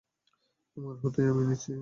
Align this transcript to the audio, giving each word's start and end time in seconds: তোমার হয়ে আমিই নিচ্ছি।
তোমার 0.77 0.95
হয়ে 1.15 1.29
আমিই 1.31 1.45
নিচ্ছি। 1.49 1.73